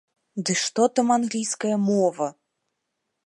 [0.45, 2.27] Ды што там англійская мова!